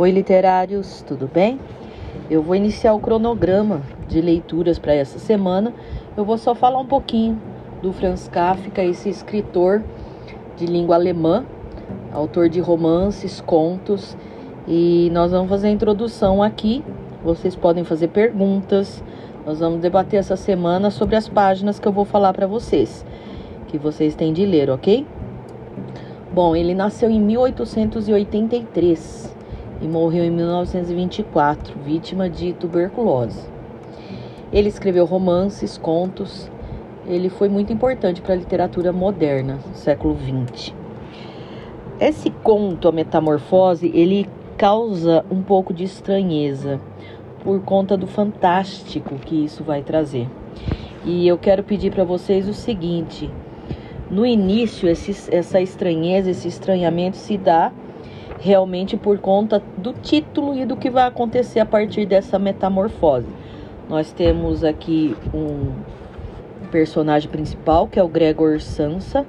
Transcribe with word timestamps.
Oi, 0.00 0.12
literários, 0.12 1.02
tudo 1.02 1.26
bem? 1.26 1.58
Eu 2.30 2.40
vou 2.40 2.54
iniciar 2.54 2.94
o 2.94 3.00
cronograma 3.00 3.82
de 4.06 4.20
leituras 4.20 4.78
para 4.78 4.94
essa 4.94 5.18
semana. 5.18 5.74
Eu 6.16 6.24
vou 6.24 6.38
só 6.38 6.54
falar 6.54 6.78
um 6.78 6.86
pouquinho 6.86 7.42
do 7.82 7.92
Franz 7.92 8.28
Kafka, 8.28 8.84
esse 8.84 9.08
escritor 9.08 9.82
de 10.56 10.66
língua 10.66 10.94
alemã, 10.94 11.44
autor 12.12 12.48
de 12.48 12.60
romances, 12.60 13.40
contos, 13.40 14.16
e 14.68 15.10
nós 15.12 15.32
vamos 15.32 15.48
fazer 15.48 15.66
a 15.66 15.72
introdução 15.72 16.44
aqui. 16.44 16.84
Vocês 17.24 17.56
podem 17.56 17.82
fazer 17.82 18.06
perguntas. 18.06 19.02
Nós 19.44 19.58
vamos 19.58 19.80
debater 19.80 20.20
essa 20.20 20.36
semana 20.36 20.92
sobre 20.92 21.16
as 21.16 21.28
páginas 21.28 21.80
que 21.80 21.88
eu 21.88 21.92
vou 21.92 22.04
falar 22.04 22.32
para 22.32 22.46
vocês, 22.46 23.04
que 23.66 23.76
vocês 23.76 24.14
têm 24.14 24.32
de 24.32 24.46
ler, 24.46 24.70
ok? 24.70 25.04
Bom, 26.32 26.54
ele 26.54 26.72
nasceu 26.72 27.10
em 27.10 27.20
1883 27.20 29.37
e 29.80 29.86
morreu 29.86 30.24
em 30.24 30.30
1924, 30.30 31.78
vítima 31.84 32.28
de 32.28 32.52
tuberculose. 32.52 33.48
Ele 34.52 34.68
escreveu 34.68 35.04
romances, 35.04 35.76
contos. 35.76 36.50
Ele 37.06 37.28
foi 37.28 37.48
muito 37.48 37.72
importante 37.72 38.20
para 38.20 38.34
a 38.34 38.36
literatura 38.36 38.92
moderna, 38.92 39.58
século 39.74 40.16
XX. 40.16 40.72
Esse 42.00 42.30
conto, 42.30 42.88
a 42.88 42.92
Metamorfose, 42.92 43.90
ele 43.94 44.28
causa 44.56 45.24
um 45.30 45.42
pouco 45.42 45.72
de 45.72 45.84
estranheza 45.84 46.80
por 47.42 47.60
conta 47.62 47.96
do 47.96 48.06
fantástico 48.06 49.14
que 49.16 49.44
isso 49.44 49.62
vai 49.62 49.82
trazer. 49.82 50.28
E 51.04 51.26
eu 51.26 51.38
quero 51.38 51.62
pedir 51.62 51.92
para 51.92 52.04
vocês 52.04 52.48
o 52.48 52.54
seguinte: 52.54 53.30
no 54.10 54.26
início, 54.26 54.88
esse, 54.88 55.34
essa 55.34 55.60
estranheza, 55.60 56.30
esse 56.30 56.48
estranhamento 56.48 57.16
se 57.16 57.36
dá 57.36 57.72
realmente 58.38 58.96
por 58.96 59.18
conta 59.18 59.62
do 59.76 59.92
título 59.92 60.54
e 60.54 60.64
do 60.64 60.76
que 60.76 60.88
vai 60.90 61.06
acontecer 61.06 61.60
a 61.60 61.66
partir 61.66 62.06
dessa 62.06 62.38
metamorfose. 62.38 63.26
Nós 63.88 64.12
temos 64.12 64.64
aqui 64.64 65.16
um 65.34 65.72
personagem 66.70 67.30
principal, 67.30 67.88
que 67.88 67.98
é 67.98 68.02
o 68.02 68.08
Gregor 68.08 68.60
Sansa, 68.60 69.26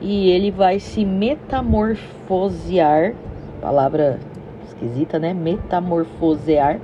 e 0.00 0.28
ele 0.30 0.50
vai 0.50 0.80
se 0.80 1.04
metamorfosear, 1.04 3.14
palavra 3.60 4.18
esquisita, 4.66 5.18
né? 5.18 5.32
Metamorfosear 5.32 6.80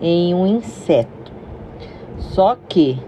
em 0.00 0.34
um 0.34 0.46
inseto. 0.46 1.32
Só 2.18 2.56
que 2.68 2.98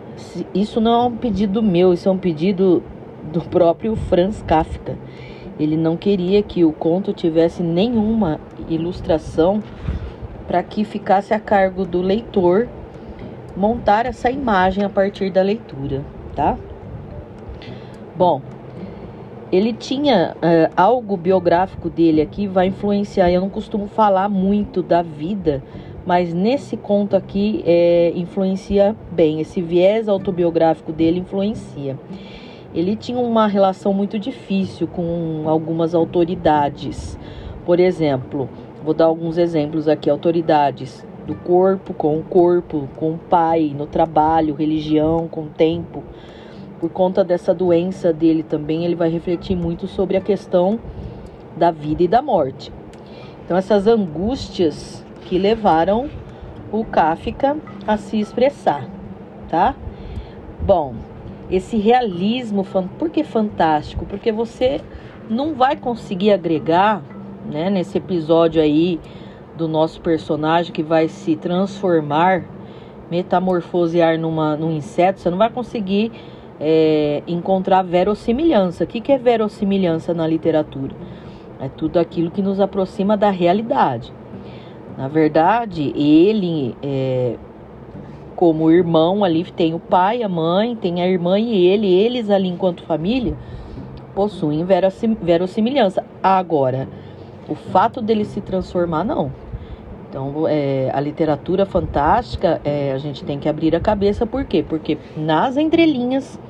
isso 0.54 0.80
não 0.80 0.92
é 0.92 1.04
um 1.06 1.16
pedido 1.16 1.60
meu, 1.62 1.92
isso 1.92 2.08
é 2.08 2.12
um 2.12 2.18
pedido 2.18 2.82
do 3.32 3.40
próprio 3.40 3.96
Franz 3.96 4.42
Kafka. 4.42 4.96
Ele 5.61 5.77
não 5.77 5.94
queria 5.94 6.42
que 6.42 6.64
o 6.64 6.72
conto 6.72 7.12
tivesse 7.12 7.62
nenhuma 7.62 8.41
ilustração 8.66 9.62
para 10.47 10.62
que 10.62 10.84
ficasse 10.84 11.34
a 11.34 11.39
cargo 11.39 11.84
do 11.84 12.00
leitor 12.00 12.67
montar 13.55 14.06
essa 14.06 14.30
imagem 14.30 14.84
a 14.84 14.89
partir 14.89 15.30
da 15.30 15.42
leitura, 15.42 16.02
tá? 16.34 16.56
Bom, 18.17 18.41
ele 19.52 19.75
tinha 19.75 20.34
uh, 20.36 20.72
algo 20.75 21.14
biográfico 21.14 21.91
dele 21.91 22.22
aqui, 22.22 22.47
vai 22.47 22.69
influenciar. 22.69 23.30
Eu 23.30 23.42
não 23.42 23.50
costumo 23.50 23.86
falar 23.86 24.30
muito 24.30 24.83
da 24.83 25.02
vida, 25.02 25.62
mas 26.06 26.33
nesse 26.33 26.74
conto 26.74 27.14
aqui 27.14 27.62
é, 27.67 28.12
influencia 28.17 28.97
bem. 29.12 29.41
Esse 29.41 29.61
viés 29.61 30.08
autobiográfico 30.08 30.91
dele 30.91 31.20
influencia 31.20 31.98
ele 32.74 32.96
tinha 32.96 33.18
uma 33.18 33.46
relação 33.46 33.92
muito 33.92 34.18
difícil 34.18 34.86
com 34.86 35.44
algumas 35.46 35.94
autoridades. 35.94 37.18
Por 37.64 37.80
exemplo, 37.80 38.48
vou 38.84 38.94
dar 38.94 39.06
alguns 39.06 39.38
exemplos 39.38 39.88
aqui: 39.88 40.08
autoridades 40.08 41.05
do 41.27 41.34
corpo 41.34 41.92
com 41.92 42.18
o 42.18 42.22
corpo, 42.22 42.89
com 42.96 43.12
o 43.12 43.18
pai, 43.18 43.74
no 43.77 43.86
trabalho, 43.86 44.55
religião, 44.55 45.28
com 45.28 45.42
o 45.42 45.48
tempo. 45.48 46.02
Por 46.78 46.90
conta 46.90 47.22
dessa 47.22 47.52
doença 47.52 48.12
dele 48.12 48.42
também, 48.42 48.84
ele 48.84 48.95
vai 48.95 49.11
refletir 49.11 49.55
muito 49.55 49.86
sobre 49.86 50.16
a 50.16 50.20
questão 50.20 50.78
da 51.56 51.70
vida 51.70 52.02
e 52.02 52.08
da 52.08 52.22
morte. 52.22 52.72
Então, 53.45 53.56
essas 53.56 53.86
angústias 53.86 55.05
que 55.27 55.39
levaram 55.39 56.08
o 56.72 56.84
Kafka 56.84 57.56
a 57.86 57.96
se 57.96 58.18
expressar, 58.18 58.89
tá? 59.48 59.74
Bom, 60.62 60.95
esse 61.50 61.77
realismo, 61.77 62.64
por 62.98 63.11
que 63.11 63.24
fantástico? 63.24 64.06
Porque 64.06 64.30
você 64.30 64.80
não 65.28 65.55
vai 65.55 65.77
conseguir 65.77 66.33
agregar, 66.33 67.02
né, 67.50 67.70
nesse 67.70 67.98
episódio 67.98 68.61
aí 68.61 69.00
do 69.56 69.68
nosso 69.68 70.00
personagem 70.00 70.72
que 70.72 70.83
vai 70.83 71.08
se 71.08 71.36
transformar, 71.36 72.44
metamorfosear 73.10 74.18
numa, 74.18 74.56
num 74.56 74.72
inseto, 74.72 75.20
você 75.20 75.30
não 75.30 75.39
vai 75.39 75.50
conseguir 75.50 76.12
é, 76.60 77.22
encontrar 77.27 77.83
verossimilhança. 77.83 78.84
O 78.84 78.86
que, 78.86 79.00
que 79.00 79.12
é 79.12 79.18
verossimilhança 79.18 80.14
na 80.14 80.27
literatura? 80.27 80.94
É 81.60 81.68
tudo 81.68 81.98
aquilo 81.98 82.30
que 82.30 82.40
nos 82.40 82.60
aproxima 82.60 83.16
da 83.16 83.30
realidade. 83.30 84.12
Na 84.96 85.08
verdade, 85.08 85.92
ele 85.96 86.77
é, 86.83 87.36
como 88.40 88.70
irmão 88.70 89.23
ali 89.23 89.45
tem 89.45 89.74
o 89.74 89.78
pai, 89.78 90.23
a 90.23 90.28
mãe, 90.28 90.74
tem 90.74 91.02
a 91.02 91.06
irmã 91.06 91.39
e 91.39 91.67
ele, 91.67 91.92
eles 91.92 92.30
ali 92.30 92.48
enquanto 92.48 92.83
família 92.84 93.36
possuem 94.14 94.64
verossimilhança. 95.20 96.02
Agora, 96.23 96.89
o 97.46 97.55
fato 97.55 98.01
dele 98.01 98.24
se 98.24 98.40
transformar, 98.40 99.05
não. 99.05 99.30
Então, 100.08 100.48
é, 100.48 100.90
a 100.90 100.98
literatura 101.01 101.67
fantástica, 101.67 102.62
é, 102.64 102.92
a 102.92 102.96
gente 102.96 103.24
tem 103.24 103.39
que 103.39 103.46
abrir 103.46 103.77
a 103.77 103.80
cabeça, 103.80 104.24
por 104.24 104.46
quê? 104.46 104.64
Porque 104.67 104.96
nas 105.14 105.58
entrelinhas 105.58 106.40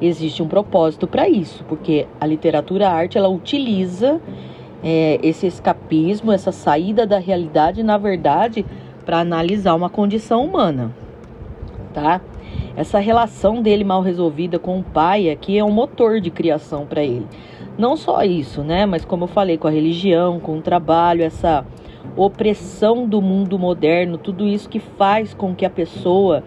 existe 0.00 0.42
um 0.42 0.48
propósito 0.48 1.06
para 1.06 1.28
isso, 1.28 1.62
porque 1.68 2.06
a 2.18 2.26
literatura 2.26 2.88
a 2.88 2.90
arte, 2.90 3.18
ela 3.18 3.28
utiliza 3.28 4.18
é, 4.82 5.20
esse 5.22 5.46
escapismo, 5.46 6.32
essa 6.32 6.52
saída 6.52 7.06
da 7.06 7.18
realidade, 7.18 7.82
na 7.82 7.98
verdade, 7.98 8.64
para 9.04 9.18
analisar 9.18 9.74
uma 9.74 9.90
condição 9.90 10.42
humana 10.42 11.01
tá? 11.92 12.20
Essa 12.76 12.98
relação 12.98 13.62
dele 13.62 13.84
mal 13.84 14.02
resolvida 14.02 14.58
com 14.58 14.78
o 14.78 14.82
pai 14.82 15.30
aqui 15.30 15.58
é 15.58 15.64
um 15.64 15.70
motor 15.70 16.20
de 16.20 16.30
criação 16.30 16.86
para 16.86 17.02
ele. 17.02 17.26
Não 17.76 17.96
só 17.96 18.22
isso, 18.22 18.62
né? 18.62 18.86
Mas 18.86 19.04
como 19.04 19.24
eu 19.24 19.28
falei, 19.28 19.58
com 19.58 19.68
a 19.68 19.70
religião, 19.70 20.40
com 20.40 20.58
o 20.58 20.62
trabalho, 20.62 21.22
essa 21.22 21.64
opressão 22.16 23.06
do 23.06 23.22
mundo 23.22 23.58
moderno, 23.58 24.18
tudo 24.18 24.46
isso 24.46 24.68
que 24.68 24.78
faz 24.78 25.32
com 25.32 25.54
que 25.54 25.64
a 25.64 25.70
pessoa 25.70 26.42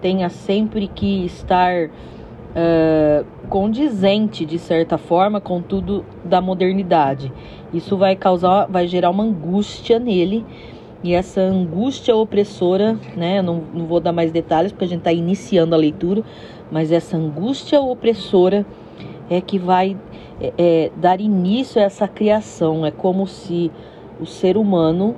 tenha 0.00 0.28
sempre 0.28 0.88
que 0.88 1.24
estar 1.24 1.86
uh, 1.86 3.24
condizente, 3.48 4.44
de 4.44 4.58
certa 4.58 4.98
forma, 4.98 5.40
com 5.40 5.62
tudo 5.62 6.04
da 6.24 6.40
modernidade. 6.40 7.32
Isso 7.72 7.96
vai 7.96 8.16
causar, 8.16 8.66
vai 8.66 8.86
gerar 8.86 9.10
uma 9.10 9.24
angústia 9.24 9.98
nele 9.98 10.44
e 11.02 11.14
essa 11.14 11.40
angústia 11.40 12.16
opressora, 12.16 12.98
né? 13.16 13.42
Não, 13.42 13.62
não 13.72 13.86
vou 13.86 14.00
dar 14.00 14.12
mais 14.12 14.32
detalhes 14.32 14.72
porque 14.72 14.84
a 14.84 14.88
gente 14.88 15.00
está 15.00 15.12
iniciando 15.12 15.74
a 15.74 15.78
leitura, 15.78 16.22
mas 16.70 16.90
essa 16.90 17.16
angústia 17.16 17.80
opressora 17.80 18.66
é 19.30 19.40
que 19.40 19.58
vai 19.58 19.96
é, 20.40 20.52
é, 20.56 20.92
dar 20.96 21.20
início 21.20 21.80
a 21.80 21.84
essa 21.84 22.08
criação. 22.08 22.84
É 22.84 22.90
como 22.90 23.26
se 23.26 23.70
o 24.20 24.26
ser 24.26 24.56
humano 24.56 25.14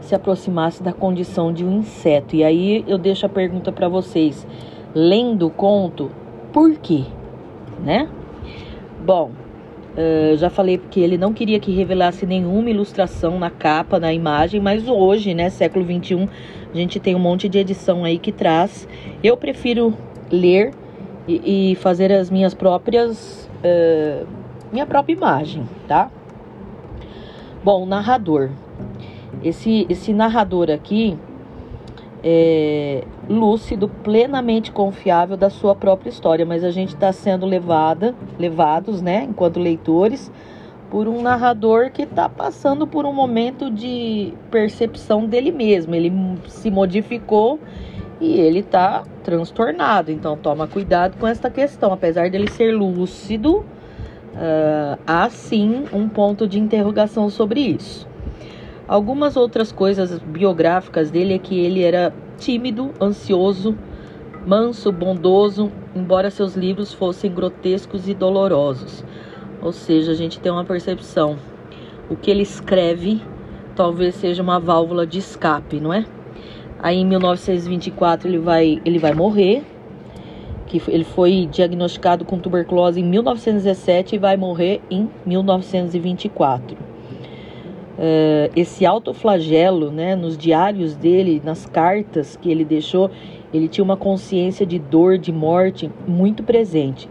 se 0.00 0.14
aproximasse 0.14 0.82
da 0.82 0.92
condição 0.92 1.52
de 1.52 1.64
um 1.64 1.78
inseto. 1.78 2.34
E 2.34 2.42
aí 2.42 2.84
eu 2.86 2.98
deixo 2.98 3.26
a 3.26 3.28
pergunta 3.28 3.70
para 3.70 3.88
vocês: 3.88 4.46
lendo 4.94 5.46
o 5.46 5.50
conto, 5.50 6.10
por 6.52 6.76
quê? 6.78 7.04
Né? 7.84 8.08
Bom, 9.04 9.30
Uh, 9.90 10.36
já 10.36 10.48
falei 10.48 10.78
que 10.78 11.00
ele 11.00 11.18
não 11.18 11.32
queria 11.32 11.58
que 11.58 11.72
revelasse 11.72 12.24
nenhuma 12.24 12.70
ilustração 12.70 13.38
na 13.38 13.50
capa, 13.50 13.98
na 13.98 14.12
imagem, 14.12 14.60
mas 14.60 14.86
hoje, 14.88 15.34
né, 15.34 15.50
século 15.50 15.84
21, 15.84 16.28
a 16.72 16.76
gente 16.76 17.00
tem 17.00 17.14
um 17.16 17.18
monte 17.18 17.48
de 17.48 17.58
edição 17.58 18.04
aí 18.04 18.18
que 18.18 18.30
traz. 18.30 18.86
Eu 19.22 19.36
prefiro 19.36 19.92
ler 20.30 20.72
e, 21.26 21.72
e 21.72 21.74
fazer 21.76 22.12
as 22.12 22.30
minhas 22.30 22.54
próprias, 22.54 23.50
uh, 23.64 24.26
minha 24.72 24.86
própria 24.86 25.12
imagem, 25.12 25.68
tá? 25.88 26.10
Bom, 27.64 27.84
narrador. 27.84 28.50
Esse, 29.42 29.86
esse 29.88 30.12
narrador 30.12 30.70
aqui, 30.70 31.18
é, 32.22 33.04
lúcido, 33.28 33.88
plenamente 33.88 34.70
confiável 34.70 35.36
da 35.36 35.50
sua 35.50 35.74
própria 35.74 36.10
história, 36.10 36.44
mas 36.44 36.64
a 36.64 36.70
gente 36.70 36.94
está 36.94 37.12
sendo 37.12 37.46
levada, 37.46 38.14
levados, 38.38 39.00
né, 39.00 39.26
enquanto 39.28 39.58
leitores, 39.58 40.30
por 40.90 41.06
um 41.06 41.22
narrador 41.22 41.90
que 41.90 42.02
está 42.02 42.28
passando 42.28 42.86
por 42.86 43.06
um 43.06 43.12
momento 43.12 43.70
de 43.70 44.34
percepção 44.50 45.24
dele 45.24 45.52
mesmo. 45.52 45.94
Ele 45.94 46.12
se 46.48 46.70
modificou 46.70 47.60
e 48.20 48.38
ele 48.38 48.58
está 48.58 49.04
transtornado. 49.22 50.10
Então 50.10 50.36
toma 50.36 50.66
cuidado 50.66 51.16
com 51.16 51.26
esta 51.26 51.48
questão. 51.48 51.92
Apesar 51.92 52.28
dele 52.28 52.50
ser 52.50 52.72
lúcido, 52.72 53.58
uh, 53.58 54.98
há 55.06 55.30
sim 55.30 55.84
um 55.92 56.08
ponto 56.08 56.48
de 56.48 56.58
interrogação 56.58 57.30
sobre 57.30 57.60
isso. 57.60 58.08
Algumas 58.90 59.36
outras 59.36 59.70
coisas 59.70 60.18
biográficas 60.18 61.12
dele 61.12 61.34
é 61.34 61.38
que 61.38 61.56
ele 61.56 61.80
era 61.84 62.12
tímido, 62.36 62.90
ansioso, 63.00 63.78
manso, 64.44 64.90
bondoso, 64.90 65.70
embora 65.94 66.28
seus 66.28 66.56
livros 66.56 66.92
fossem 66.92 67.32
grotescos 67.32 68.08
e 68.08 68.14
dolorosos. 68.14 69.04
Ou 69.62 69.70
seja, 69.70 70.10
a 70.10 70.14
gente 70.16 70.40
tem 70.40 70.50
uma 70.50 70.64
percepção. 70.64 71.36
O 72.10 72.16
que 72.16 72.32
ele 72.32 72.42
escreve 72.42 73.22
talvez 73.76 74.16
seja 74.16 74.42
uma 74.42 74.58
válvula 74.58 75.06
de 75.06 75.20
escape, 75.20 75.78
não 75.78 75.94
é? 75.94 76.04
Aí 76.80 76.96
em 76.96 77.06
1924 77.06 78.26
ele 78.26 78.38
vai, 78.38 78.82
ele 78.84 78.98
vai 78.98 79.14
morrer, 79.14 79.62
que 80.66 80.82
ele 80.88 81.04
foi 81.04 81.46
diagnosticado 81.48 82.24
com 82.24 82.40
tuberculose 82.40 82.98
em 82.98 83.04
1917 83.04 84.16
e 84.16 84.18
vai 84.18 84.36
morrer 84.36 84.80
em 84.90 85.08
1924. 85.24 86.89
Eh, 88.02 88.50
esse 88.56 88.86
autoflagelo, 88.86 89.90
né, 89.90 90.16
nos 90.16 90.38
diários 90.38 90.96
dele, 90.96 91.42
nas 91.44 91.66
cartas 91.66 92.34
que 92.34 92.50
ele 92.50 92.64
deixou, 92.64 93.10
ele 93.52 93.68
tinha 93.68 93.84
uma 93.84 93.96
consciência 93.96 94.64
de 94.64 94.78
dor, 94.78 95.18
de 95.18 95.30
morte 95.30 95.90
muito 96.08 96.42
presente. 96.42 97.06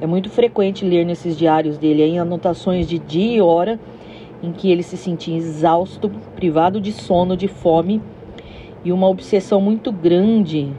É 0.00 0.06
muito 0.06 0.30
frequente 0.30 0.84
ler 0.84 1.04
nesses 1.04 1.36
diários 1.36 1.76
dele 1.76 2.04
em 2.04 2.20
anotações 2.20 2.86
de 2.86 2.96
dia 2.96 3.38
e 3.38 3.40
hora 3.40 3.80
em 4.40 4.52
que 4.52 4.70
ele 4.70 4.84
se 4.84 4.96
sentia 4.96 5.36
exausto, 5.36 6.08
privado 6.36 6.80
de 6.80 6.92
sono, 6.92 7.36
de 7.36 7.48
fome 7.48 8.00
e 8.84 8.92
uma 8.92 9.08
obsessão 9.08 9.60
muito 9.60 9.90
grande 9.90 10.72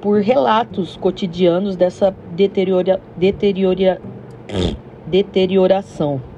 por 0.00 0.20
relatos 0.20 0.96
cotidianos 0.96 1.76
dessa 1.76 2.12
deteriora, 2.34 3.00
deteriora, 3.16 4.02
deterioração. 5.06 6.31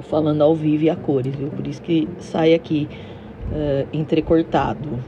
Tô 0.00 0.06
falando 0.06 0.40
ao 0.40 0.54
vivo 0.54 0.84
e 0.84 0.88
a 0.88 0.96
cores, 0.96 1.34
viu? 1.36 1.48
Por 1.50 1.66
isso 1.66 1.82
que 1.82 2.08
sai 2.20 2.54
aqui 2.54 2.88
uh, 3.52 3.86
entrecortado. 3.92 4.98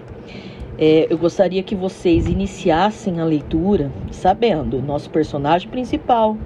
É, 0.78 1.06
eu 1.08 1.16
gostaria 1.16 1.62
que 1.62 1.74
vocês 1.74 2.26
iniciassem 2.26 3.18
a 3.18 3.24
leitura 3.24 3.90
sabendo 4.10 4.82
nosso 4.82 5.08
personagem 5.08 5.70
principal, 5.70 6.36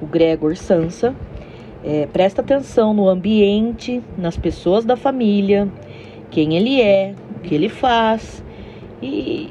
o 0.00 0.06
Gregor 0.06 0.54
Sansa. 0.56 1.12
É, 1.82 2.06
presta 2.06 2.42
atenção 2.42 2.94
no 2.94 3.08
ambiente, 3.08 4.00
nas 4.16 4.36
pessoas 4.36 4.84
da 4.84 4.94
família, 4.94 5.68
quem 6.30 6.54
ele 6.54 6.80
é, 6.80 7.12
o 7.38 7.40
que 7.40 7.56
ele 7.56 7.68
faz 7.68 8.44
e 9.02 9.50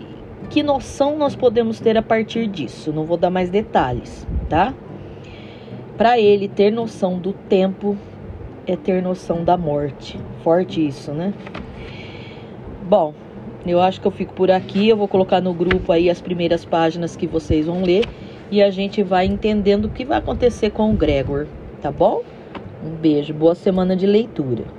que 0.49 0.63
noção 0.63 1.17
nós 1.17 1.35
podemos 1.35 1.81
ter 1.81 1.97
a 1.97 2.01
partir 2.01 2.47
disso. 2.47 2.93
Não 2.93 3.03
vou 3.03 3.17
dar 3.17 3.29
mais 3.29 3.49
detalhes, 3.49 4.25
tá? 4.47 4.73
Para 5.97 6.19
ele 6.19 6.47
ter 6.47 6.71
noção 6.71 7.17
do 7.17 7.33
tempo 7.33 7.97
é 8.67 8.75
ter 8.75 9.01
noção 9.01 9.43
da 9.43 9.57
morte. 9.57 10.19
Forte 10.43 10.85
isso, 10.85 11.11
né? 11.11 11.33
Bom, 12.87 13.15
eu 13.65 13.81
acho 13.81 13.99
que 13.99 14.05
eu 14.05 14.11
fico 14.11 14.31
por 14.33 14.51
aqui. 14.51 14.87
Eu 14.87 14.95
vou 14.95 15.07
colocar 15.07 15.41
no 15.41 15.55
grupo 15.55 15.91
aí 15.91 16.07
as 16.07 16.21
primeiras 16.21 16.63
páginas 16.63 17.15
que 17.15 17.25
vocês 17.25 17.65
vão 17.65 17.81
ler 17.81 18.05
e 18.51 18.61
a 18.61 18.69
gente 18.69 19.01
vai 19.01 19.25
entendendo 19.25 19.85
o 19.85 19.89
que 19.89 20.05
vai 20.05 20.19
acontecer 20.19 20.69
com 20.69 20.91
o 20.91 20.93
Gregor, 20.93 21.47
tá 21.81 21.91
bom? 21.91 22.21
Um 22.85 22.91
beijo, 22.91 23.33
boa 23.33 23.55
semana 23.55 23.95
de 23.95 24.05
leitura. 24.05 24.76